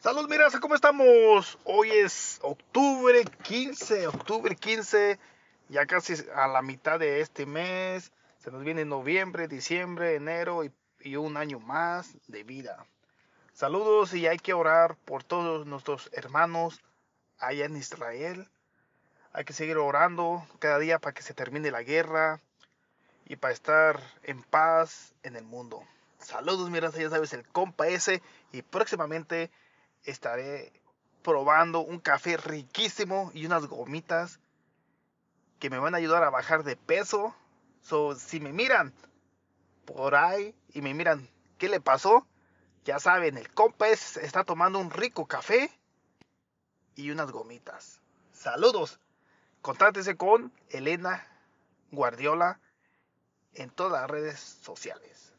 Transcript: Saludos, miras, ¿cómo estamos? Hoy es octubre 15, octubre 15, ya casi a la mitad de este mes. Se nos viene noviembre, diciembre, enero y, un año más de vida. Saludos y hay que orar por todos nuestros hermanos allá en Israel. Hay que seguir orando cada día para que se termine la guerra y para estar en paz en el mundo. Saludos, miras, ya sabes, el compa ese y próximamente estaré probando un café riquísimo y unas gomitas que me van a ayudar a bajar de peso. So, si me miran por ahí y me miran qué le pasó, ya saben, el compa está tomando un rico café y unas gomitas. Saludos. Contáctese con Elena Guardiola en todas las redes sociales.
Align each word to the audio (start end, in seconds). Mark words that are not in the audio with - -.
Saludos, 0.00 0.30
miras, 0.30 0.58
¿cómo 0.60 0.74
estamos? 0.74 1.58
Hoy 1.64 1.90
es 1.90 2.38
octubre 2.40 3.22
15, 3.42 4.06
octubre 4.06 4.56
15, 4.56 5.18
ya 5.68 5.84
casi 5.84 6.14
a 6.34 6.48
la 6.48 6.62
mitad 6.62 6.98
de 6.98 7.20
este 7.20 7.44
mes. 7.44 8.10
Se 8.38 8.50
nos 8.50 8.64
viene 8.64 8.86
noviembre, 8.86 9.46
diciembre, 9.46 10.14
enero 10.14 10.62
y, 10.64 11.16
un 11.16 11.36
año 11.36 11.60
más 11.60 12.16
de 12.28 12.44
vida. 12.44 12.86
Saludos 13.52 14.14
y 14.14 14.26
hay 14.26 14.38
que 14.38 14.54
orar 14.54 14.96
por 15.04 15.22
todos 15.22 15.66
nuestros 15.66 16.08
hermanos 16.14 16.80
allá 17.38 17.66
en 17.66 17.76
Israel. 17.76 18.48
Hay 19.34 19.44
que 19.44 19.52
seguir 19.52 19.76
orando 19.76 20.46
cada 20.60 20.78
día 20.78 20.98
para 20.98 21.12
que 21.12 21.20
se 21.22 21.34
termine 21.34 21.70
la 21.70 21.82
guerra 21.82 22.40
y 23.26 23.36
para 23.36 23.52
estar 23.52 24.00
en 24.22 24.42
paz 24.44 25.12
en 25.24 25.36
el 25.36 25.44
mundo. 25.44 25.84
Saludos, 26.20 26.70
miras, 26.70 26.94
ya 26.94 27.10
sabes, 27.10 27.34
el 27.34 27.46
compa 27.46 27.88
ese 27.88 28.22
y 28.50 28.62
próximamente 28.62 29.50
estaré 30.04 30.72
probando 31.22 31.80
un 31.80 32.00
café 32.00 32.36
riquísimo 32.36 33.30
y 33.34 33.46
unas 33.46 33.66
gomitas 33.66 34.40
que 35.58 35.70
me 35.70 35.78
van 35.78 35.94
a 35.94 35.98
ayudar 35.98 36.22
a 36.24 36.30
bajar 36.30 36.64
de 36.64 36.76
peso. 36.76 37.34
So, 37.82 38.14
si 38.14 38.40
me 38.40 38.52
miran 38.52 38.92
por 39.84 40.14
ahí 40.14 40.54
y 40.72 40.82
me 40.82 40.94
miran 40.94 41.28
qué 41.58 41.68
le 41.68 41.80
pasó, 41.80 42.26
ya 42.84 42.98
saben, 42.98 43.36
el 43.36 43.52
compa 43.52 43.88
está 43.88 44.44
tomando 44.44 44.78
un 44.78 44.90
rico 44.90 45.26
café 45.26 45.70
y 46.94 47.10
unas 47.10 47.30
gomitas. 47.30 48.00
Saludos. 48.32 48.98
Contáctese 49.60 50.16
con 50.16 50.52
Elena 50.70 51.26
Guardiola 51.90 52.58
en 53.52 53.68
todas 53.70 54.00
las 54.00 54.10
redes 54.10 54.40
sociales. 54.40 55.34